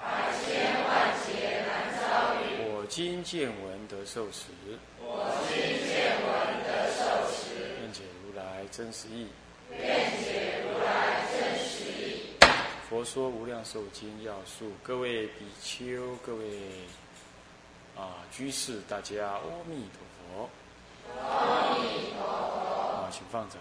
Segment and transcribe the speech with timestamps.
[0.00, 2.44] 百千万劫难遭遇。
[2.70, 4.46] 我今见闻得受持。
[5.00, 5.56] 我今
[5.88, 6.30] 见闻
[6.64, 7.34] 得受持。
[7.80, 9.28] 愿解如来真实义。
[9.70, 12.34] 愿解如来真实义。
[12.88, 16.44] 佛说无量寿经要素，各位比丘，各位
[17.96, 20.50] 啊居士，大家阿弥陀佛。
[21.20, 22.24] 阿弥陀佛。
[23.04, 23.58] 啊，请放掌。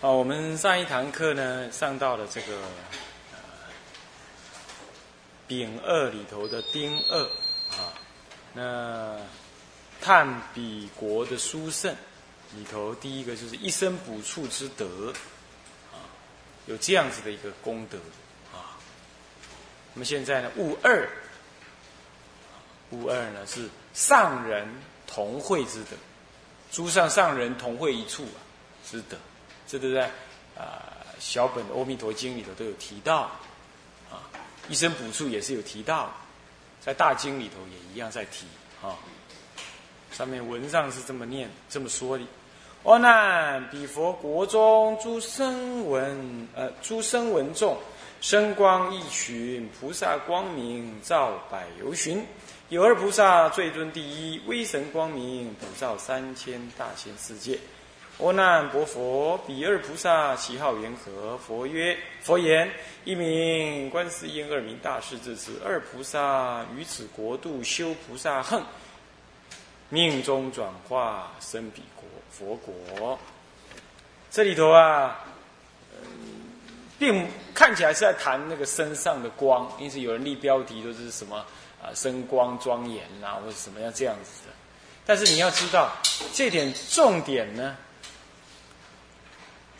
[0.00, 2.58] 好，我们上一堂课呢，上到了这个。
[5.48, 7.22] 丙二里头的丁二
[7.70, 7.94] 啊，
[8.52, 9.16] 那
[10.00, 11.94] 探比国的书圣
[12.56, 15.12] 里头，第一个就是一生补处之德
[15.92, 16.02] 啊，
[16.66, 17.98] 有这样子的一个功德
[18.52, 18.74] 啊。
[19.94, 21.08] 那么现在呢，戊二，
[22.90, 24.68] 戊二呢是上人
[25.06, 25.96] 同会之德，
[26.72, 28.38] 诸上上人同会一处啊
[28.84, 29.16] 之德，
[29.66, 30.10] 这都在
[30.56, 33.30] 啊小本《阿弥陀经》里头都有提到
[34.10, 34.26] 啊。
[34.68, 36.12] 一生补处也是有提到，
[36.80, 38.46] 在大经里头也一样在提
[38.82, 38.96] 啊。
[40.12, 42.24] 上面文上是这么念这么说的：
[42.84, 47.76] 阿难，彼佛国中诸声闻呃诸声闻众，
[48.20, 52.24] 声光一群，菩萨光明照百由旬。
[52.68, 57.58] 有二菩萨最尊第一，威神光明普照三千大千世界。
[58.18, 61.36] 阿难薄佛，彼二菩萨其号缘何？
[61.36, 62.70] 佛曰：佛言，
[63.04, 65.60] 一名观世音，二名大势至此。
[65.62, 68.64] 二菩萨于此国度修菩萨行，
[69.90, 73.18] 命中转化生彼国佛国。
[74.30, 75.22] 这里头啊，
[76.02, 76.08] 嗯
[76.98, 81.36] 并看起来是在谈那个身上的光，因此有人立标题都是什么
[81.82, 84.54] 啊，身光庄严啊，或者什么样这样子的。
[85.04, 85.92] 但是你要知道，
[86.32, 87.76] 这点重点呢？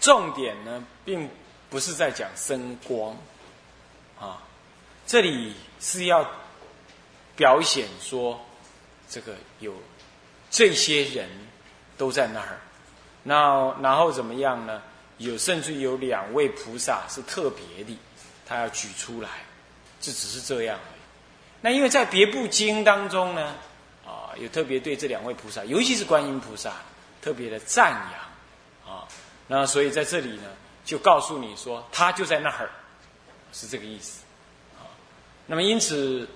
[0.07, 1.29] 重点呢，并
[1.69, 3.17] 不是在讲声光，
[4.21, 4.41] 啊，
[5.05, 6.25] 这里是要
[7.35, 8.41] 表显说，
[9.09, 9.75] 这个有
[10.49, 11.29] 这些人
[11.99, 12.61] 都在那儿，
[13.25, 14.81] 那然后怎么样呢？
[15.19, 17.99] 有甚至有两位菩萨是特别的，
[18.47, 19.29] 他要举出来，
[20.01, 21.01] 这只是这样而已。
[21.61, 23.57] 那因为在别部经当中呢，
[24.07, 26.75] 啊，有特别对这两位菩萨，尤其是观音菩萨，
[27.21, 28.95] 特别的赞扬。
[28.95, 29.03] 啊
[29.49, 30.51] 那所以在这里呢，
[30.85, 32.69] 就告诉你说，他就在那儿，
[33.53, 34.23] 是这个意思，
[34.77, 34.83] 啊。
[35.47, 36.29] 那么因此，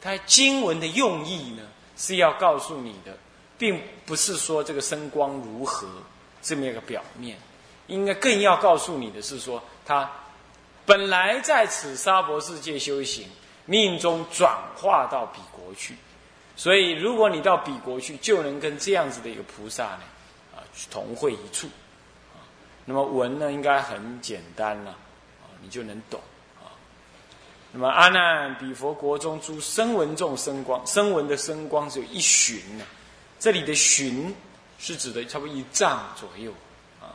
[0.00, 1.62] 他经文的用意呢，
[1.96, 3.16] 是要告诉你的，
[3.56, 5.88] 并不是说这个声光如何
[6.42, 7.38] 这么一个表面，
[7.86, 10.10] 应该更要告诉你的是说，他
[10.84, 13.26] 本来在此沙婆世界修行，
[13.64, 15.94] 命中转化到彼国去，
[16.54, 20.02] 所以如果你到彼国去，就能跟这样子的一个菩萨呢，
[20.54, 21.66] 啊，同会一处。
[22.88, 26.18] 那么文呢，应该很简单了，啊，你就能懂
[26.56, 26.72] 啊。
[27.70, 32.84] 那么阿难比佛国中诸声闻众声光，声闻的声光只有一旬呢。
[33.38, 34.34] 这里的旬
[34.78, 36.50] 是指的差不多一丈左右
[36.98, 37.12] 啊。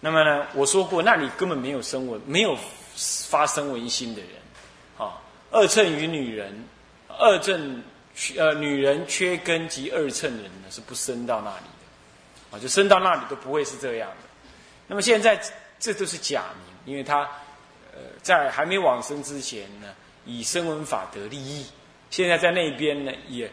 [0.00, 2.56] 那么呢，我说过，那里根本没有声闻，没有
[3.28, 4.30] 发声闻心的人
[4.96, 5.20] 啊。
[5.50, 6.64] 二乘与女人，
[7.08, 7.82] 二乘
[8.38, 11.66] 呃女人缺根及二乘人呢，是不生到那里。
[12.50, 14.28] 啊，就升到那里都不会是这样的。
[14.86, 15.38] 那么现在
[15.78, 17.22] 这都是假名，因为他
[17.92, 19.88] 呃在还没往生之前呢，
[20.24, 21.64] 以声闻法得利益；
[22.10, 23.50] 现在在那边呢，也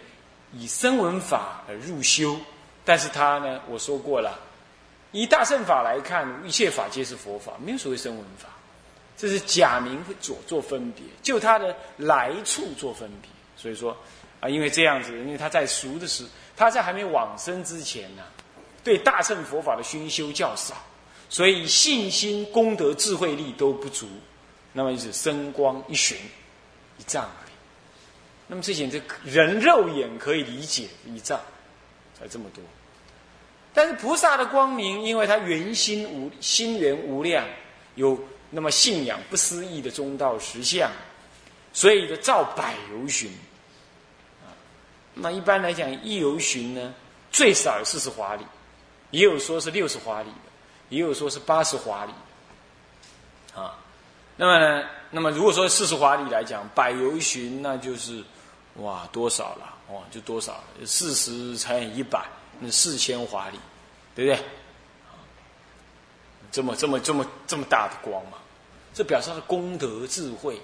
[0.53, 2.39] 以声闻法而入修。
[2.85, 4.39] 但是他呢，我说过了，
[5.11, 8.47] 以大乘法来看，一切法皆是佛法，没有所谓声闻法。
[9.17, 13.29] 这是假名左做分别，就他的来处做分别。
[13.57, 13.97] 所以说
[14.39, 16.25] 啊，因为这样子，因为他在熟的时，
[16.55, 18.23] 他在还没往生之前呢。
[18.85, 20.75] 对大乘佛法的熏修较少，
[21.27, 24.07] 所以信心、功德、智慧力都不足，
[24.71, 26.15] 那么就是生光一寻
[26.99, 27.51] 一丈而已。
[28.45, 31.41] 那么这些这人肉眼可以理解一丈
[32.13, 32.63] 才这么多，
[33.73, 37.43] 但是菩萨的光明，因为他圆心无心源无量，
[37.95, 38.15] 有
[38.51, 40.91] 那么信仰不思议的中道实相，
[41.73, 43.31] 所以的照百游巡
[44.43, 44.53] 啊。
[45.15, 46.93] 那一般来讲，一游巡呢，
[47.31, 48.45] 最少有四十华里。
[49.11, 50.51] 也有说是六十华里的，
[50.89, 52.11] 也有说是八十华里，
[53.55, 53.77] 啊，
[54.35, 58.23] 那么呢，那么如果说四十华里来讲，百由旬那就是
[58.75, 59.73] 哇多少了？
[59.89, 60.85] 哇，就多少了？
[60.85, 62.25] 四十乘以一百，
[62.59, 63.59] 那四千华里，
[64.15, 64.45] 对不对？
[66.51, 68.37] 这么这么这么这么大的光嘛，
[68.93, 70.61] 这表示他的功德智慧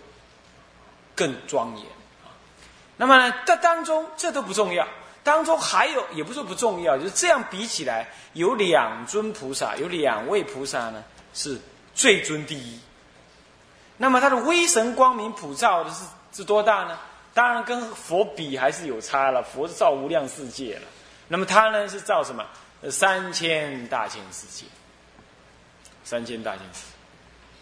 [1.13, 1.85] 更庄严
[2.23, 2.31] 啊。
[2.95, 4.87] 那么，这当中这都不重要，
[5.23, 11.03] 当中还有也不是不重要，就是这样比起来，有两尊菩萨，有两位菩萨呢
[11.33, 11.59] 是
[11.93, 12.79] 最尊第一。
[13.97, 16.97] 那么他的威神光明普照的是是多大呢？
[17.33, 20.81] 当然跟佛比还是有差了，佛是照无量世界了。
[21.27, 22.43] 那么他呢是照什么？
[22.89, 24.65] 三千大千世界，
[26.03, 26.93] 三千大千世界。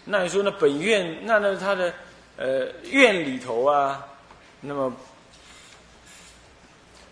[0.05, 1.93] 那你说那本院那那他的
[2.37, 4.07] 呃院里头啊，
[4.61, 4.91] 那么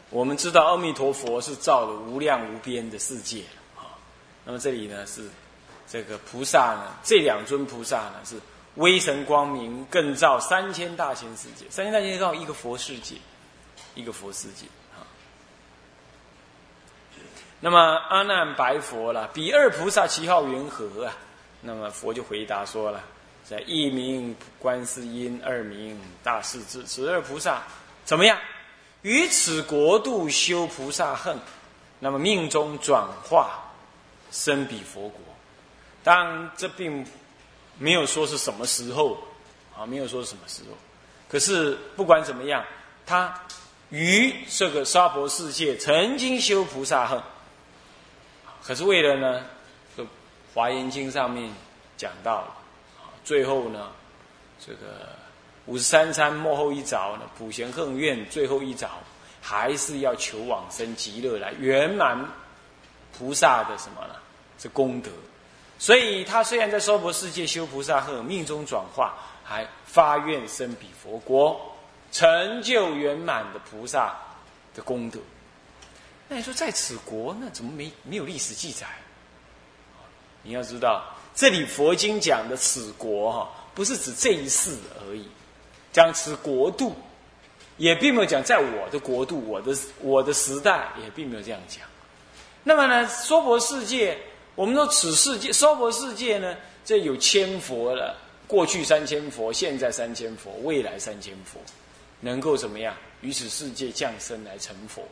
[0.09, 3.43] 我们知道阿弥陀佛是造的无量无边的世界
[3.75, 3.95] 啊。
[4.45, 5.27] 那么这里呢是
[5.87, 8.39] 这个菩萨呢，这两尊菩萨呢是。
[8.77, 13.15] 微神光明更造三千大千世界，三千大千世界一个佛世界，
[13.95, 15.01] 一个佛世界啊。
[17.59, 21.17] 那么阿难白佛了，比二菩萨其号云何啊？
[21.61, 23.01] 那么佛就回答说了，
[23.43, 26.83] 在一名观世音，二名大势至。
[26.83, 27.63] 此二菩萨
[28.05, 28.37] 怎么样？
[29.07, 31.39] 于此国度修菩萨恨，
[31.99, 33.71] 那么命中转化
[34.31, 35.21] 生彼佛国。
[36.03, 37.05] 当然这并。
[37.79, 39.15] 没有说是什么时候，
[39.77, 40.75] 啊，没有说是什么时候。
[41.29, 42.65] 可是不管怎么样，
[43.05, 43.39] 他
[43.91, 47.21] 于这个娑婆世界曾经修菩萨恨，
[48.63, 49.45] 可是为了呢，
[49.95, 50.01] 这
[50.55, 51.53] 《华严经》上面
[51.97, 52.57] 讲到了，
[53.23, 53.91] 最后呢，
[54.59, 55.09] 这个
[55.67, 58.89] 五十三参幕后一着呢，普贤恨愿最后一着，
[59.41, 62.17] 还是要求往生极乐来圆满
[63.17, 64.15] 菩萨的什么呢？
[64.57, 65.11] 这功德。
[65.77, 71.75] 所以他虽然在娑婆世界修菩萨后，命中转化，还发愿生彼佛国，
[72.11, 74.15] 成就圆满的菩萨
[74.73, 75.19] 的功德。
[76.29, 78.87] 那你说在此国，那怎么没没有历史记载？
[80.41, 81.03] 你要知道，
[81.35, 85.27] 这里佛经讲的此国哈，不是指这一世而已，
[85.91, 86.95] 讲此国度，
[87.77, 91.83] 也并没有讲在我的国度、我的我的时代，也并没有这样讲。
[92.63, 94.17] 那么呢，娑婆世界。
[94.55, 98.17] 我们说此世界娑婆世界呢，这有千佛了，
[98.47, 101.59] 过去三千佛，现在三千佛，未来三千佛，
[102.21, 102.91] 能够怎么样？
[103.21, 105.03] 于此世界降生来成佛，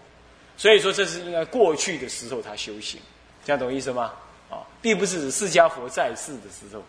[0.57, 3.00] 所以说这是应该过去的时候他修行，
[3.45, 4.13] 这样懂意思吗？
[4.50, 6.81] 啊，并不是释迦佛在世的时候，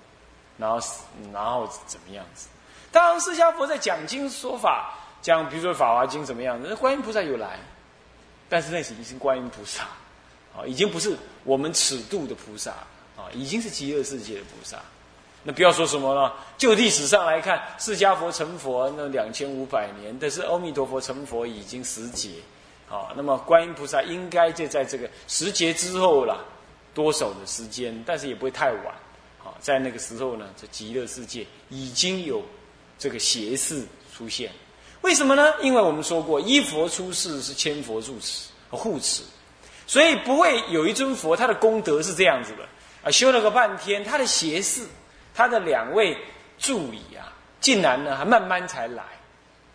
[0.56, 0.80] 然后
[1.34, 2.48] 然后怎么样子？
[2.92, 6.60] 当，释迦佛在讲经说法，讲比如说《法华经》怎么样？
[6.62, 7.58] 那观音菩萨有来，
[8.48, 9.84] 但是那是已经是观音菩萨。
[10.56, 12.70] 啊，已经不是我们尺度的菩萨
[13.14, 14.78] 啊，已经是极乐世界的菩萨。
[15.42, 22.30] 那不要说什么了，就历史上来看，释迦佛成佛那两千五百年，但是阿弥陀佛成佛已经十劫。
[22.88, 26.42] 啊，那么观音菩萨应该就在这个十劫之后了，
[26.94, 28.86] 多少的时间，但是也不会太晚。
[29.44, 32.40] 啊，在那个时候呢，这极乐世界已经有
[32.98, 33.84] 这个邪事
[34.16, 34.50] 出现。
[35.02, 35.54] 为什么呢？
[35.62, 39.22] 因为我们说过，一佛出世是千佛住持护持。
[39.86, 42.64] 所以不会有一尊佛，他的功德是这样子的
[43.04, 44.84] 啊，修了个半天，他的邪士，
[45.32, 46.16] 他的两位
[46.58, 49.04] 助理啊，竟然呢还慢慢才来，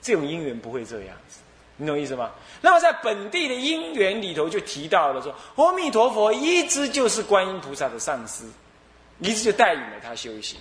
[0.01, 1.39] 这种因缘不会这样子，
[1.77, 2.31] 你懂意思吗？
[2.59, 8.43] 那么在本地的因缘里头就提到了说，阿弥陀佛一直就是观音菩萨的上师，
[9.19, 10.59] 一直就带领了他修行。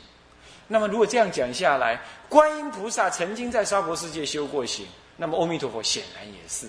[0.72, 4.86] 那么如果这样讲下来，观音菩萨曾经在娑婆世界修过行，
[5.16, 6.68] 那么阿弥陀佛显然也是。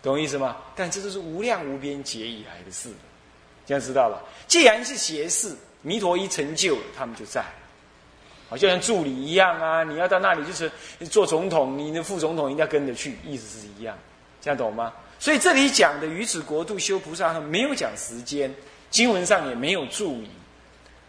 [0.00, 0.58] 懂意思吗？
[0.76, 2.90] 但这都是无量无边劫以来的事，
[3.66, 4.22] 这样知道吧？
[4.46, 7.44] 既然是邪事，弥陀一成就，他们就在，
[8.48, 9.82] 好，就像助理一样啊！
[9.82, 10.70] 你要到那里就是
[11.10, 13.98] 做总统，你的副总统一定要跟着去，意思是一样，
[14.40, 14.92] 这样懂吗？
[15.18, 18.54] 所以这里讲的于此国度修菩萨，没有讲时间，
[18.90, 20.30] 经文上也没有注明。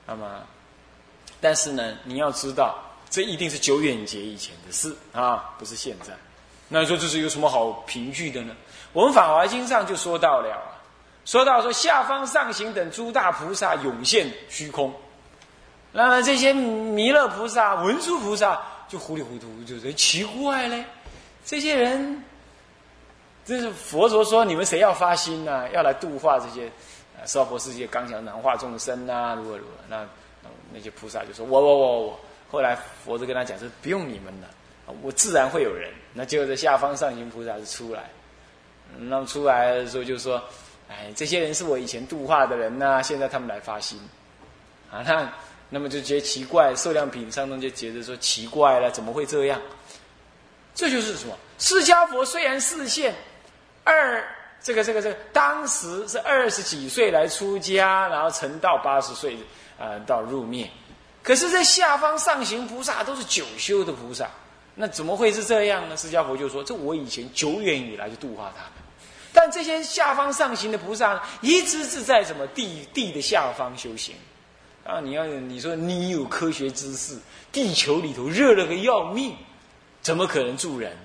[0.07, 0.41] 那么，
[1.45, 2.75] 但是呢，你要知道，
[3.07, 6.11] 这一定是久远劫以前的事啊，不是现在。
[6.67, 8.55] 那你说这是有什么好凭据的呢？
[8.93, 10.73] 我们《法华经》上就说到了啊，
[11.23, 14.91] 说到说下方上行等诸大菩萨涌现虚空，
[15.91, 18.59] 那么这些弥勒菩萨、文殊菩萨
[18.89, 20.83] 就糊里糊涂，就是奇怪嘞。
[21.45, 22.23] 这些人，
[23.45, 25.69] 这是佛陀说你们谁要发心呢？
[25.69, 26.71] 要来度化这些
[27.19, 29.71] 呃娑婆世界刚强难化众生啊，如何如何？
[29.87, 30.03] 那
[30.75, 32.19] 那些菩萨就说：我我我我。
[32.51, 34.47] 后来佛就跟他讲说：不用你们了，
[35.01, 35.91] 我自然会有人。
[36.13, 38.03] 那结果在下方上行菩萨就出来。
[38.97, 40.41] 那么出来的时候就说
[40.87, 43.99] ：“哎，这些人是我以前度化的人呐，现在他们来发心，
[44.91, 45.33] 啊，那
[45.69, 49.59] 那么就觉得奇怪，受量品上中就觉得说奇怪了，怎么会这样？
[50.75, 51.35] 这就是什么？
[51.57, 53.13] 释迦佛虽然视现
[53.83, 54.23] 二
[54.61, 59.35] 这个这个这个，当时是二十几岁来出家，然后成道八十岁
[59.79, 60.69] 啊到入灭，
[61.23, 64.29] 可是，在下方上行菩萨都是久修的菩萨，
[64.75, 65.97] 那怎么会是这样呢？
[65.97, 68.71] 释迦佛就说：“这我以前久远以来就度化他们，
[69.33, 74.15] 但这些下方上行的菩萨，一直是在什么地地的下方修行。”
[74.85, 74.99] 啊！
[75.01, 77.17] 你要你说你有科学知识，
[77.51, 79.35] 地球里头热了个要命，
[80.03, 80.95] 怎么可能住人？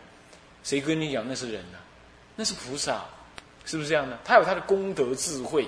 [0.63, 1.79] 谁跟你讲那是人呢？
[2.37, 3.03] 那是菩萨，
[3.65, 4.19] 是不是这样的？
[4.23, 5.67] 他有他的功德智慧。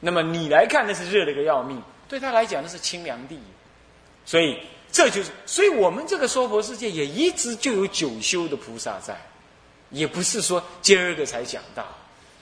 [0.00, 3.38] 那么你来看，那是热了个要命，对他来讲那是清凉地。
[4.24, 9.16] 所以这就是，所以我们这个娑婆世界也一直就有九修的菩萨在，
[9.90, 11.86] 也不是说今儿个才讲到。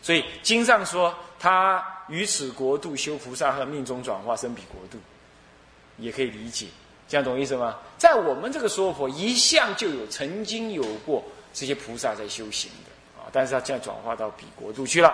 [0.03, 1.85] 所以经上说他。
[2.09, 4.97] 于此国度修菩萨和命中转化生彼国度，
[5.99, 6.69] 也可以理解，
[7.09, 7.77] 这样懂意思吗？
[7.99, 15.13] 在我们这个娑婆一向就有曾经有过这些菩萨在修行的啊，但是他现在转化到彼国度去了。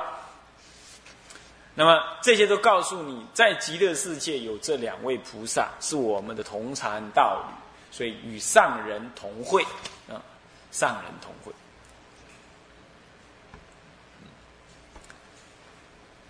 [1.74, 7.54] 那么这些都告诉你，在极乐世界有这两位菩萨是我们的同禅道侣，
[7.96, 9.62] 所以与上人同会
[10.08, 10.20] 啊，
[10.70, 11.52] 上人同会。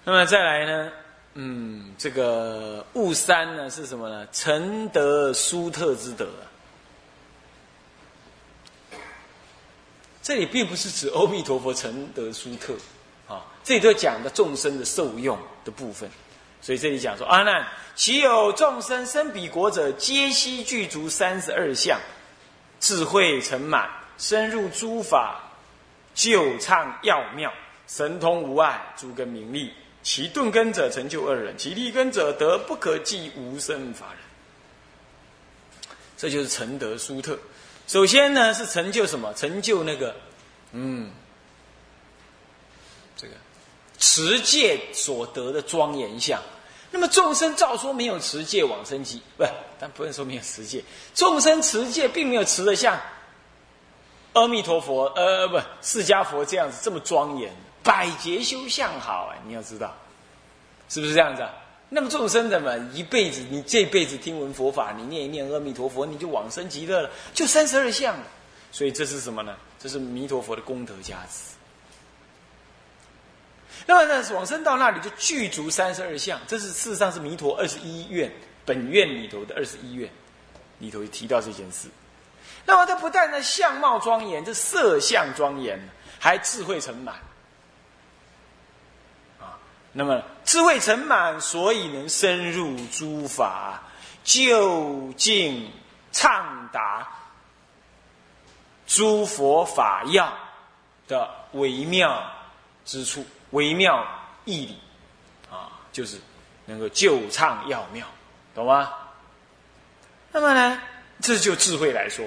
[0.05, 0.93] 那么再来呢？
[1.35, 4.29] 嗯，这个悟三呢是什么呢？
[4.33, 6.29] 成德殊特之德。
[10.23, 12.75] 这里并不是指阿弥陀佛成德殊特，
[13.65, 16.11] 这里都讲的众生的受用的部分。
[16.61, 17.67] 所以这里讲说：阿难，
[17.97, 21.99] 其有众生生彼国者，皆悉具足三十二相，
[22.79, 25.41] 智慧成满，深入诸法，
[26.15, 27.53] 就畅要妙，
[27.89, 29.73] 神通无碍，诸根明利。
[30.05, 34.19] 其顿根者成就二人，其利根者得不可计无生法人。
[36.17, 37.39] 这就是成德殊特。
[37.89, 39.35] 首先呢，是成就什么？
[39.35, 40.15] 成就那个，
[40.73, 41.11] 嗯，
[43.17, 43.35] 这个
[44.03, 46.43] 持戒所得的庄严相。
[46.91, 49.45] 那么众生照说没有持戒往生极，不，
[49.79, 50.83] 但不能说没有持戒。
[51.15, 53.01] 众生持戒并没有持的像
[54.33, 57.55] 阿弥陀佛，呃，不，释迦佛这样子这么庄严。
[57.85, 59.97] 百劫修相好哎，你要知道，
[60.89, 61.51] 是不是这样子啊？
[61.89, 68.25] 那么众生怎么，一辈子你这辈子听闻佛法，你念一念阿弥陀佛，你就往生极乐了，就三十二相了。
[68.73, 69.55] 所以这是什么呢？
[69.79, 71.55] 这是弥陀佛的功德加持。
[73.87, 78.31] 那么呢，往生到那里就具足三十二相，这是事实上是弥陀二十一愿
[78.65, 80.09] 本愿里头的二十一愿
[80.79, 81.89] 里头提到这件事。
[82.65, 85.81] 那么他不但呢相貌庄严，这色相庄严，
[86.21, 87.17] 还智慧成满
[89.41, 89.59] 啊。
[89.93, 93.83] 那么智慧成满，所以能深入诸法，
[94.23, 95.69] 究竟
[96.13, 97.09] 畅达
[98.87, 100.33] 诸佛法要
[101.09, 102.23] 的微妙
[102.85, 104.07] 之处、微妙
[104.45, 104.79] 义理
[105.51, 106.19] 啊，就是
[106.67, 108.07] 能够就畅要妙，
[108.55, 108.93] 懂吗？
[110.33, 110.83] 那么呢，
[111.21, 112.27] 这就智慧来说，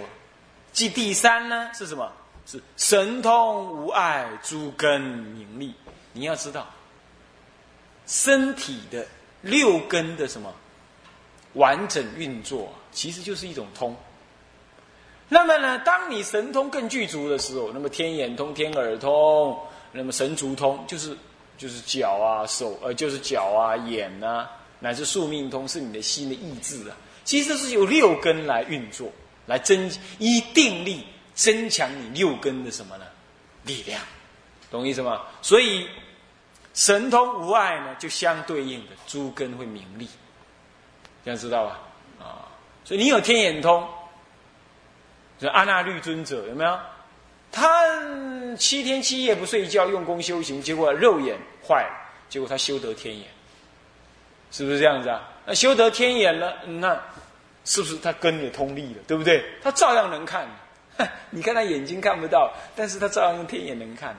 [0.71, 2.11] 即第三呢是什么？
[2.47, 5.73] 是神通无碍，诸根明利。
[6.13, 6.67] 你要知道。
[8.05, 9.03] 身体的
[9.41, 10.53] 六根的什么
[11.53, 13.97] 完整运作，其实就是一种通。
[15.27, 19.59] 那么呢，当你神通更具足的时候，那么天眼通、天耳通，
[19.95, 21.17] 那么神足通，就是
[21.57, 24.47] 就是脚啊、手呃，就是脚啊、眼呐，
[24.79, 26.95] 乃至宿命通，是你的心的意志啊。
[27.23, 29.11] 其实是由六根来运作，
[29.45, 33.05] 来增依定力增强你六根的什么呢？
[33.63, 34.01] 力量，
[34.69, 35.21] 懂意思吗？
[35.41, 35.87] 所以。
[36.73, 40.09] 神通无碍呢，就相对应的诸根会明利，
[41.23, 41.79] 这样知道吧？
[42.19, 42.51] 啊，
[42.83, 43.87] 所以你有天眼通，
[45.39, 46.77] 就阿那律尊者有没有？
[47.55, 53.25] 他七天七夜不睡觉，用功修行，结果肉眼坏了，结果他修得天眼，
[54.51, 55.23] 是不是这样子啊？
[55.45, 57.01] 那修得天眼了，那
[57.63, 59.01] 是不是他根也通利了？
[59.07, 59.41] 对不对？
[59.63, 60.45] 他照样能看，
[61.31, 64.13] 你看他眼睛看不到，但是他照样用天眼能看。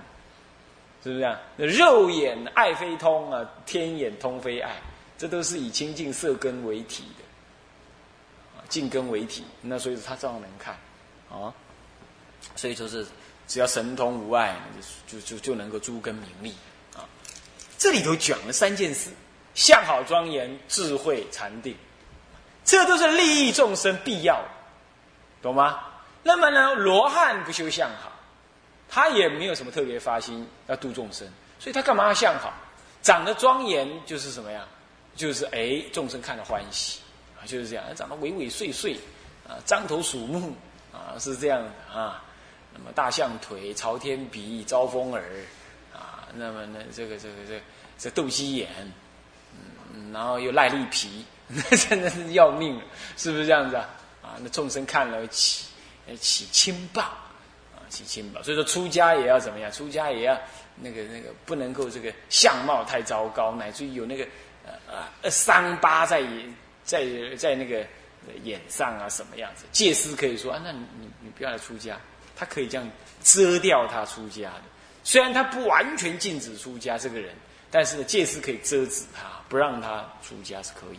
[1.05, 1.39] 是不是这样？
[1.59, 4.73] 肉眼爱非通啊，天眼通非爱，
[5.19, 9.45] 这都是以清净色根为体的，净根为体。
[9.61, 10.75] 那所以说他照样能看，
[11.31, 11.53] 啊，
[12.57, 13.07] 所以说是
[13.47, 14.57] 只要神通无碍，
[15.07, 16.55] 就就就能够诸根明利
[16.95, 17.05] 啊。
[17.79, 19.11] 这里头讲了三件事：
[19.55, 21.77] 相好庄严、智慧禅定，
[22.65, 24.43] 这都是利益众生必要，
[25.43, 25.81] 懂吗？
[26.23, 28.13] 那么呢，罗汉不修相好。
[28.89, 32.53] 他也没有什么特别发心要度众生，所以他干嘛要相好？
[33.03, 34.65] 长得庄严就是什么呀？
[35.15, 37.01] 就是哎，众生看了欢喜
[37.37, 38.89] 啊，就是这样，长得畏畏缩缩，
[39.49, 40.55] 啊，獐头鼠目，
[40.93, 42.23] 啊，是这样的啊。
[42.77, 45.23] 那么大象腿、朝天鼻、招风耳，
[45.95, 47.61] 啊，那么呢，这个这个这
[47.99, 48.69] 这斗鸡眼，
[49.95, 52.83] 嗯，然后又赖力皮， 那真的是要命了，
[53.17, 53.89] 是不是这样子啊？
[54.23, 55.65] 啊，那众生看了起
[56.21, 58.43] 起轻暴，啊，起轻暴。
[58.43, 59.73] 所以说出家也要怎么样？
[59.73, 60.39] 出家也要
[60.77, 64.27] 那个那个不能够这个相貌太糟糕，乃至于有那个
[64.67, 66.23] 呃呃伤疤在
[66.85, 67.07] 在
[67.39, 67.87] 在那个
[68.43, 69.65] 眼上啊什么样子？
[69.73, 71.99] 戒师可以说啊，那你你你不要来出家。
[72.37, 72.89] 他可以这样
[73.25, 74.63] 遮掉他出家的，
[75.03, 77.35] 虽然他不完全禁止出家这个人，
[77.71, 80.99] 但是呢，戒师可以遮止他，不让他出家是可以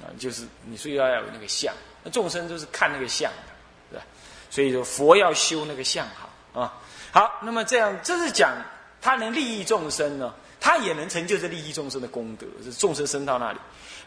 [0.00, 3.52] 的，啊，就是你所以要有那个相，那众生都是看那个相的，
[3.90, 4.04] 对吧？
[4.50, 6.74] 所以说佛要修那个相好啊，
[7.10, 8.52] 好，那么这样这是讲
[9.00, 10.32] 他能利益众生呢，
[10.64, 13.58] 他也能成就这利益众生的功德，是众生生到那里。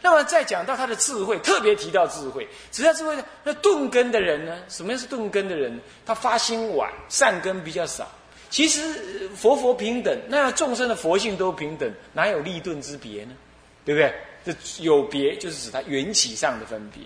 [0.02, 3.16] 那么再讲到他的智慧，特别提到智慧，提到智慧？
[3.44, 4.58] 那钝根的人呢？
[4.68, 5.80] 什么样是钝根的人？
[6.04, 8.10] 他发心晚，善根比较少。
[8.50, 13.36] 其实佛佛平等，那众生的佛性都平等，哪有利钝之别呢？
[13.84, 14.12] 对不对？
[14.44, 17.04] 这有别就是指他缘起上的分别。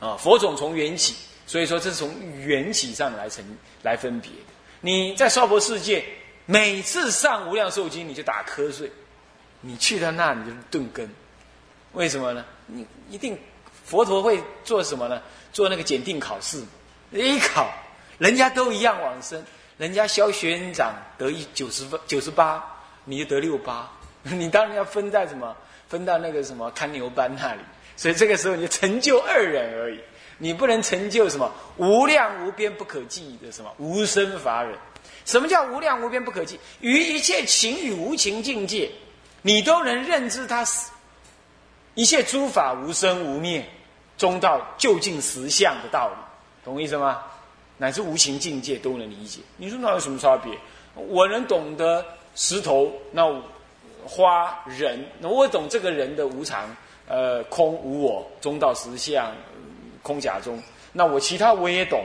[0.00, 1.14] 啊，佛种从缘起，
[1.46, 3.44] 所以说这是从缘起上来成
[3.82, 4.32] 来分别。
[4.80, 6.04] 你在娑婆世界，
[6.46, 8.90] 每次上无量寿经，你就打瞌睡。
[9.60, 11.08] 你去到那，你就是顿根，
[11.92, 12.44] 为什么呢？
[12.66, 13.38] 你一定
[13.84, 15.22] 佛陀会做什么呢？
[15.52, 16.62] 做那个检定考试，
[17.12, 17.72] 一考，
[18.18, 19.42] 人家都一样往生，
[19.78, 22.62] 人家萧学院长得一九十分九十八，
[23.04, 23.90] 你就得六八，
[24.22, 25.56] 你当然要分在什么？
[25.88, 27.60] 分到那个什么看牛班那里。
[27.96, 30.00] 所以这个时候你就成就二人而已，
[30.38, 34.76] 你不能成就什么无量无边不可计的什么无生法忍。
[35.24, 36.58] 什么叫无量无边不可计？
[36.80, 38.90] 于一切情与无情境界。
[39.42, 40.90] 你都能认知它是
[41.94, 43.62] 一切诸法无生无灭，
[44.16, 46.16] 中道究竟实相的道理，
[46.64, 47.22] 懂我意思吗？
[47.76, 49.40] 乃至无情境界都能理解。
[49.58, 50.56] 你说那有什么差别？
[50.94, 52.02] 我能懂得
[52.34, 53.24] 石头，那
[54.06, 56.74] 花人，那我懂这个人的无常，
[57.06, 59.30] 呃，空无我，中道实相，
[60.02, 60.62] 空假中。
[60.92, 62.02] 那我其他我也懂，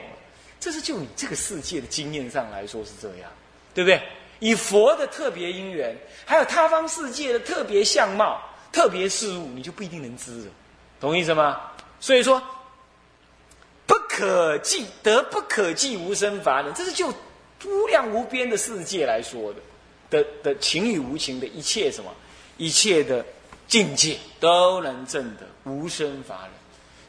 [0.59, 3.31] 这是就你这个世界的经验上来说是这样，
[3.73, 4.01] 对不对？
[4.39, 5.95] 以佛的特别因缘，
[6.25, 8.41] 还有他方世界的特别相貌、
[8.71, 10.51] 特别事物，你就不一定能知了，
[10.99, 11.61] 懂意思吗？
[11.99, 12.41] 所以说，
[13.85, 17.13] 不可计得不可计无生法忍，这是就
[17.65, 19.59] 无量无边的世界来说的
[20.09, 22.09] 的的情与无情的一切什么
[22.55, 23.25] 一切的
[23.67, 26.51] 境界，都能证得无生法忍。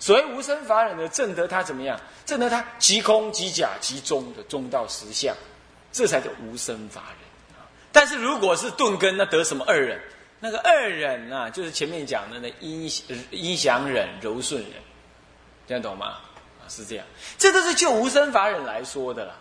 [0.01, 2.01] 所谓无生法忍的证得，它怎么样？
[2.27, 5.33] 正得它即空即假即中的中道实相。
[5.93, 7.67] 这才叫无生法忍啊！
[7.91, 10.01] 但是如果是钝根，那得什么二忍？
[10.39, 12.89] 那个二忍啊，就是前面讲的那阴
[13.31, 14.73] 阴祥忍、柔顺忍，
[15.67, 16.19] 听得懂吗？
[16.61, 17.05] 啊，是这样，
[17.37, 19.35] 这都是就无生法忍来说的了。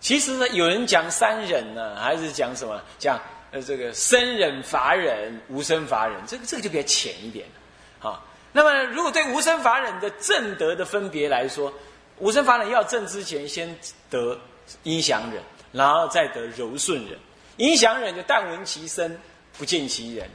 [0.00, 2.80] 其实呢，有人讲三忍呢，还是讲什么？
[2.98, 8.10] 讲呃这个生忍法忍、无生法忍，这个这个就比较浅一点了。
[8.10, 11.72] 啊，那么如果对无生法忍的正德的分别来说，
[12.18, 13.76] 无生法忍要正之前，先
[14.10, 14.38] 得
[14.82, 15.42] 阴祥忍。
[15.72, 17.18] 然后再得柔顺人，
[17.56, 19.18] 影响人就但闻其声，
[19.56, 20.28] 不见其人，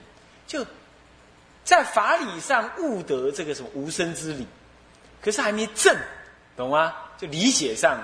[0.48, 0.66] 就
[1.64, 4.48] 在法理上悟得这个什么无生之理，
[5.22, 5.96] 可是还没正，
[6.56, 6.92] 懂吗？
[7.20, 8.02] 就理解上，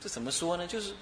[0.00, 0.64] 这怎么说呢？
[0.68, 0.92] 就是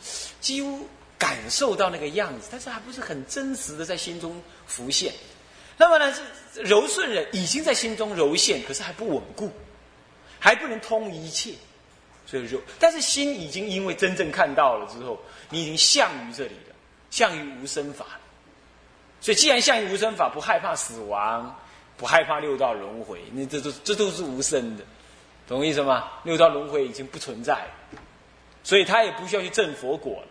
[0.40, 5.12] 几乎感受到那个样子，但是还不是很真实的在心中浮现。
[5.76, 6.22] 那么呢，是
[6.54, 9.50] 柔顺人已经在心中柔现，可是还不稳固，
[10.38, 11.54] 还不能通一切。
[12.26, 15.18] 所以柔，但是心已经因为真正看到了之后。
[15.52, 16.76] 你已经向于这里了，
[17.10, 18.06] 向于无生法。
[19.20, 21.58] 所以，既然向于无生法，不害怕死亡，
[21.96, 24.84] 不害怕六道轮回，那这都这都是无生的，
[25.48, 26.08] 懂我意思吗？
[26.22, 28.00] 六道轮回已经不存在了，
[28.62, 30.28] 所以他也不需要去证佛果了，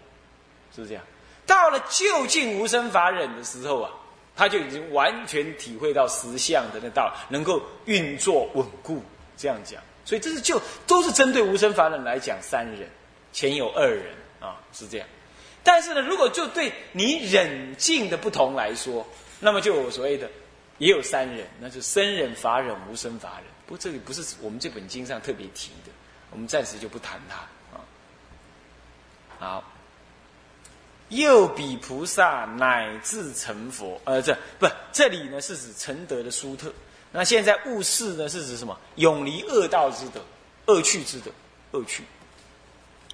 [0.74, 1.04] 是不是这样？
[1.46, 3.92] 到了就近无生法忍的时候啊，
[4.40, 9.04] 他就已经完全体会到实相的那道，能够运作稳固。
[9.36, 12.90] 这样讲，所以这是就都是针对无生法忍来讲三忍，
[13.34, 14.16] 前有二忍。
[14.40, 15.08] 啊，是这样，
[15.64, 19.06] 但是呢，如果就对你忍境的不同来说，
[19.42, 20.30] 那么就有所谓的，
[20.78, 23.46] 也有三忍，那是生忍、法忍、无生法忍。
[23.66, 25.92] 不过这里不是我们这本经上特别提的，
[26.32, 27.36] 我们暂时就不谈它
[27.78, 27.84] 啊。
[29.38, 29.64] 好，
[31.10, 36.72] 又比菩萨乃至成佛，呃，这不这里呢是指成德的殊特。
[37.12, 38.78] 那现在悟事呢是指什么？
[38.96, 40.22] 永离恶道之德，
[40.68, 41.32] 恶趣之德，
[41.72, 42.04] 恶趣。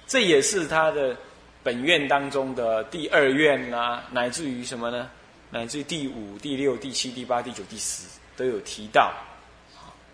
[0.06, 1.16] 这也是他的
[1.62, 5.10] 本愿当中的第二愿啦，乃至于什么呢？
[5.50, 8.06] 乃至于第五、第六、第七、第八、第九、第十，
[8.36, 9.14] 都有提到，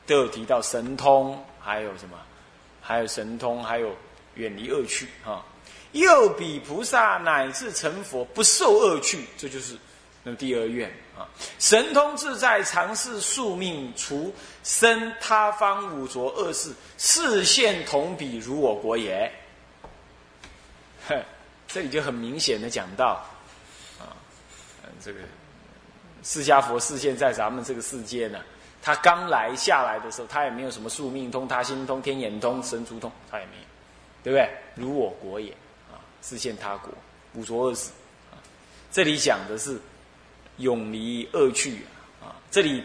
[0.07, 2.17] 都有提到神通，还有什么？
[2.81, 3.95] 还有神通，还有
[4.35, 5.45] 远离恶趣啊。
[5.93, 9.77] 又比菩萨乃至成佛不受恶趣，这就是
[10.23, 11.29] 那第二愿啊。
[11.59, 19.31] 神通自在，常是宿命，除生他方五浊恶世，视现同比如我国也。
[21.09, 21.23] 哼，
[21.69, 23.25] 这里就很明显的讲到
[23.99, 24.17] 啊，
[25.05, 25.21] 这个
[26.23, 28.39] 释迦佛视现在咱们这个世界呢，
[28.81, 33.63] 他刚来下来的时候，他也没有什么宿命通、他心通、天眼通、神足通，他也没有，
[34.23, 34.49] 对不对？
[34.75, 35.53] 如我国也。
[36.23, 36.93] 视现他国，
[37.35, 37.91] 五浊恶世！
[38.93, 39.81] 这里讲的是
[40.59, 41.81] 永离恶趣
[42.23, 42.37] 啊！
[42.51, 42.85] 这里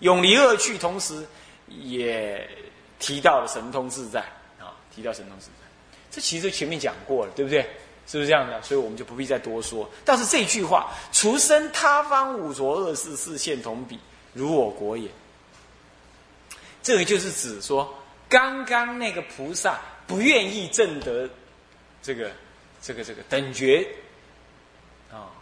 [0.00, 1.26] 永离恶趣，同时
[1.68, 2.46] 也
[2.98, 4.20] 提到了神通自在
[4.60, 4.76] 啊！
[4.94, 5.66] 提到神通自在，
[6.10, 7.62] 这其实前面讲过了，对不对？
[8.06, 8.60] 是不是这样的？
[8.60, 9.90] 所以我们就不必再多说。
[10.04, 13.98] 但是这句话“除生他方五浊恶世，视现同比，
[14.34, 15.08] 如我国也”，
[16.84, 17.92] 这个就是指说，
[18.28, 21.26] 刚刚那个菩萨不愿意证得
[22.02, 22.30] 这个。
[22.84, 23.88] 这个这个等觉
[25.10, 25.32] 啊，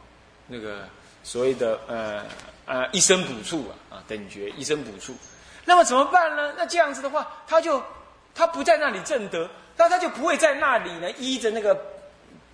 [0.47, 0.89] 那个
[1.25, 2.25] 所谓的呃
[2.67, 5.13] 呃一生补处啊啊等觉一生补处，
[5.65, 6.55] 那么怎么办呢？
[6.57, 7.83] 那这样子的话，他就
[8.33, 11.77] 他不在那里正德，那他就不会在那里呢依着那个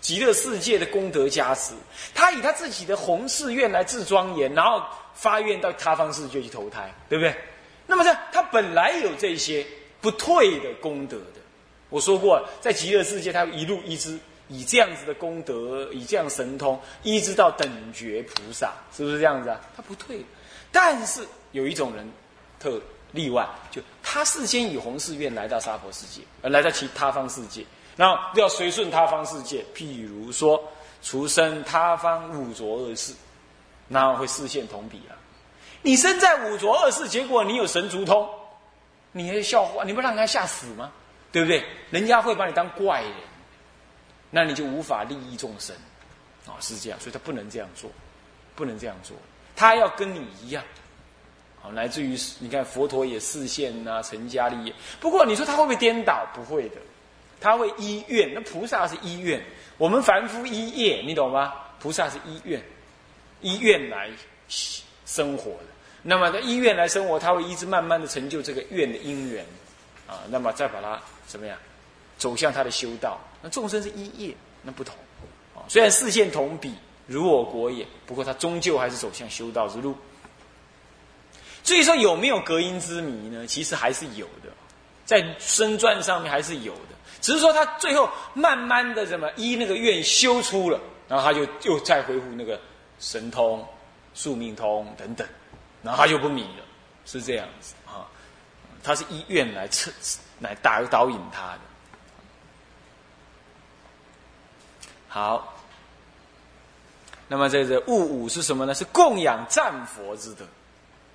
[0.01, 1.75] 极乐世界的功德加持，
[2.15, 7.35] 他以他自己的弘誓愿来自庄严，然后发愿到他方世界去投胎，对不对？
[7.87, 9.67] 那么这他本来有这些
[10.01, 11.41] 不退的功德的，
[11.91, 14.19] 我说过，在极乐世界他一路一直。
[14.49, 19.61] 以这样子的功德，以这样神通，一直到等觉菩萨，是不是这样子啊？
[19.77, 20.25] 他不退，
[20.73, 22.11] 但是有一种人
[22.59, 22.81] 特
[23.13, 27.65] 例外，就他事先以弘誓愿来到娑婆世界，而来到其他方世界，
[27.97, 29.65] 然后要随顺他方世界。
[29.75, 30.63] 譬如说，
[31.03, 33.13] 出生他方五浊恶世，
[33.89, 35.17] 然后会视线同比啊。
[35.83, 38.29] 你身在五浊恶世，结果你有神足通，
[39.13, 40.91] 你还笑话，你不让人家吓死吗？
[41.31, 41.63] 对不对？
[41.91, 43.13] 人家会把你当怪人。
[44.31, 45.75] 那你就无法利益众生，
[46.47, 47.91] 啊，是这样，所以他不能这样做，
[48.55, 49.17] 不能这样做，
[49.57, 50.63] 他要跟你一样，
[51.61, 54.75] 好，来自于你看佛陀也视现呐，成家立业。
[55.01, 56.27] 不过你说他会不会颠倒？
[56.35, 56.77] 不会的，
[57.41, 58.33] 他会依愿。
[58.35, 59.43] 那菩萨是依愿，
[59.79, 61.55] 我们凡夫依业，你懂吗？
[61.81, 62.63] 菩萨是依愿，
[63.41, 64.11] 依愿来
[65.07, 65.67] 生活的。
[66.03, 69.45] 那么在依愿来生活，他会一直慢慢的成就这个愿的因缘，
[70.07, 71.57] 啊，那么再把它怎么样？
[72.19, 74.95] 走向他的修道，那众生是一业，那不同
[75.55, 75.63] 啊。
[75.69, 76.75] 虽然视线同比，
[77.07, 79.95] 如我国也，不过他终究还是走向修道之路。
[81.63, 83.47] 至于说有没有隔音之谜呢？
[83.47, 84.51] 其实还是有的，
[85.05, 92.59] 在身传上面还是有的，只是说他最后慢慢的什么依那个愿修出了，然后他就又再恢复那个
[92.99, 93.65] 神通、
[94.15, 95.29] 宿命通等等，
[95.83, 96.65] 然后他就不迷了，
[97.05, 98.09] 是这样子啊。
[98.83, 99.91] 他是依愿来测
[100.41, 101.61] 来导导引他的。
[105.09, 105.57] 好，
[107.29, 108.75] 那么这个物五是什么呢？
[108.75, 110.45] 是供养战佛之德，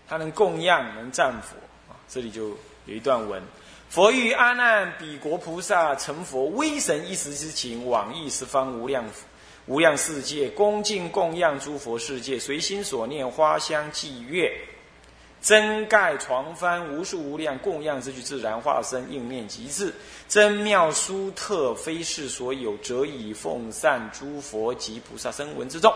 [0.08, 1.56] 他能供养，能战佛
[1.92, 1.96] 啊。
[2.10, 2.50] 这里就
[2.86, 3.42] 有一段文：
[3.90, 9.06] 佛欲阿难彼国菩萨成佛威神一时之情，往诣十方无量
[9.68, 14.52] 无量世界，恭敬供养诸佛世界，随心所念花香祭月。
[15.44, 19.94] 真盖床幡无数无量供养之具，自然化身应面极致，
[20.30, 25.94] 真妙殊特，非世所有，则以奉善诸佛及菩萨声闻之众，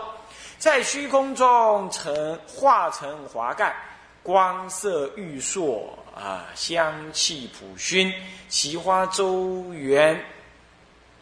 [0.58, 3.74] 在虚空中成化成华盖，
[4.22, 8.12] 光色玉烁啊，香气普熏，
[8.50, 10.22] 奇花周圆，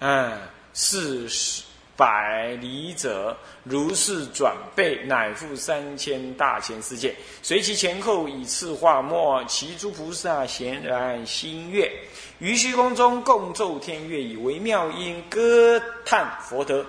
[0.01, 0.37] 嗯，
[0.75, 1.62] 是是。
[1.97, 7.15] 百里者，如是转背，乃复三千大千世界。
[7.43, 11.91] 随其前后以次化末，其诸菩萨咸然心悦，
[12.39, 16.85] 于虚空中共奏天乐，以微妙音歌叹佛德，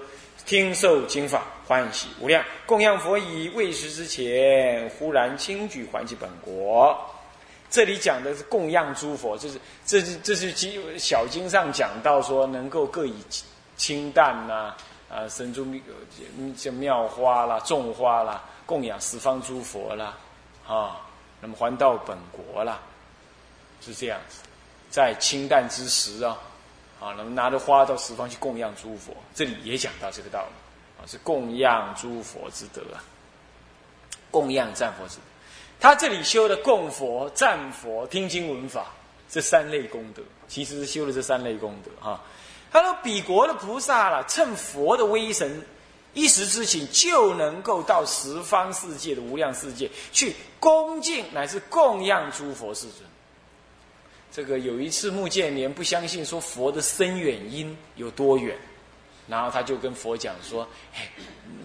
[0.45, 2.43] 听受经法，欢喜无量。
[2.65, 6.93] 供养佛已未食之前，忽然轻举还其本国。
[7.69, 13.13] 这里讲的是供养诸佛，就是这是这是经小经上讲到说，能够各以
[13.77, 14.75] 清淡呐。
[15.09, 15.81] 啊神珠妙
[16.55, 20.17] 像妙花啦、种花啦，供养十方诸佛啦，
[20.67, 21.01] 啊，
[21.39, 22.79] 那么还到本国啦，
[23.81, 24.41] 是这样子，
[24.89, 26.37] 在清淡之时啊，
[26.99, 32.99] 啊，那么拿着花到十方去供养诸佛，这里也讲到这个道理，啊，是供养诸佛之德啊，
[34.29, 35.21] 供养赞佛之德，
[35.79, 38.87] 他这里修的供佛、赞佛、听经闻法
[39.29, 42.21] 这三类功德，其实是修的这三类功德啊。
[42.71, 45.63] 他说：“彼国的菩萨了，趁佛的威神，
[46.13, 53.09] 一时之情就能够到十方世界的无量世界去恭敬乃至供养诸佛世尊。
[54.31, 58.55] 这个有一次穆建连不相信说佛的深远音有多远，
[59.27, 61.09] 然后他就跟佛讲说：“哎，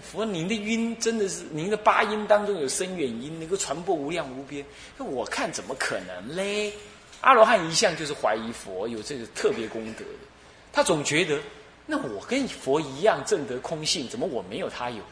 [0.03, 4.65] 佛您的音真的是您的八音当中有深远音，能够传播无量无边。
[4.99, 6.73] 我看怎么可能嘞？
[7.21, 10.32] 阿罗汉一向就是怀疑佛有这个特别功德的，
[10.73, 11.39] 他总觉得
[11.87, 15.03] 那我跟佛一样证得空性，怎么我没有他有？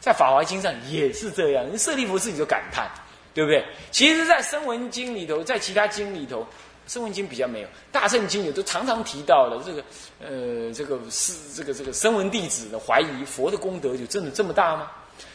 [0.00, 2.88] 在《法华经》上也是这样，舍利弗自己就感叹，
[3.34, 3.64] 对不对？
[3.90, 6.46] 其实，在《声闻经》里头，在其他经里头。
[6.92, 9.84] 《声闻经》比较没有，《大圣经》也都常常提到了这个，
[10.20, 14.88] 呃，这个是这个这个声闻弟子的怀疑佛的功德就真的这么大吗？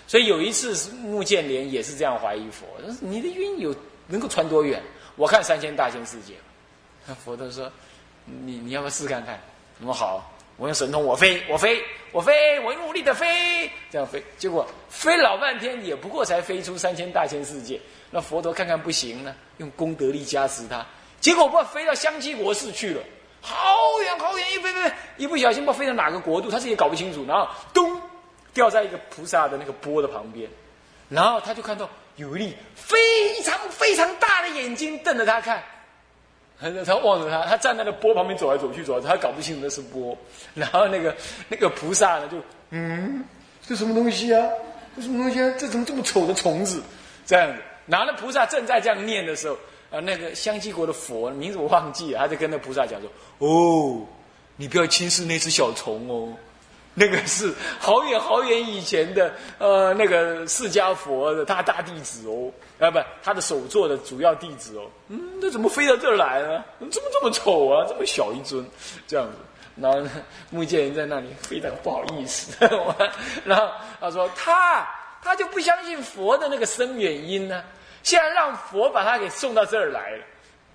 [0.07, 2.65] 所以有一次穆建连也是这样怀疑佛，
[3.01, 3.75] 你的音有
[4.07, 4.81] 能够传多远？
[5.17, 6.35] 我看三千大千世界。
[7.25, 7.69] 佛都说，
[8.23, 9.37] 你你要不要试看看？
[9.83, 17.81] 那么好，我用神通，我飞，我飞，我飞，我努力的飞，这样飞，结果飞老半天，也不过才飞出三千大千世界。
[18.11, 20.85] 那佛陀看看不行呢，用功德力加持他。
[21.19, 23.01] 结果不飞到香积国寺去了，
[23.41, 27.25] 好远好远，一飞飞，一不小心不飞到哪个国度，他自己也搞不清楚。
[27.27, 27.99] 然后咚，
[28.53, 30.47] 掉在一个菩萨的那个钵的旁边，
[31.09, 35.63] 然后他就看到有一粒非常非常大的眼睛瞪着他看，
[36.61, 40.15] 他他望着他，他站在那波旁边走来走去，走来，他搞不清楚那是波。
[40.53, 41.15] 然后那个
[41.49, 42.37] 那个菩萨呢，就
[42.69, 43.23] 嗯，
[43.65, 44.47] 这什么东西啊？
[44.95, 45.53] 这什么东西啊？
[45.57, 46.81] 这怎么这么丑的虫子？
[47.25, 49.57] 这样子，然后那菩萨正在这样念的时候。
[49.91, 53.09] 啊，那个香积国的佛名字我忘记了，他就跟那菩萨讲说
[53.45, 54.01] ：“哦，
[54.55, 56.31] 你不要轻视那只小虫哦，
[56.95, 66.63] 那个是好远好远以前的呃那个释迦佛的他大弟子哦，啊不，他的首座的主要弟子哦，嗯，那怎么飞到这儿来呢？
[66.79, 67.85] 怎么这么丑啊？
[67.87, 68.65] 这么小一尊，
[69.07, 69.37] 这样子。
[69.77, 70.05] 然后
[70.49, 72.53] 木剑人在那里非常不好意思，
[73.45, 73.69] 然后
[74.01, 74.85] 他说他
[75.23, 77.63] 他就不相信佛的那个深远音呢。”
[78.03, 80.23] 现在让佛把他给送到这儿来了，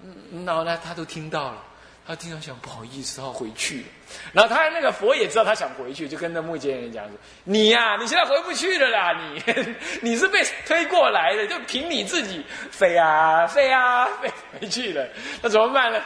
[0.02, 1.62] 嗯，然后呢，他都听到了，
[2.06, 3.84] 他听到想不好意思，他要回去。
[4.32, 7.14] 然后他那个佛也知道他想回去，就跟那木犍人讲说
[7.44, 9.42] ：“你呀，你现在回不去了啦，你
[10.10, 15.08] 你是被推过来的，就凭你自己飞啊飞啊飞回去了，
[15.42, 16.00] 那怎么办呢？”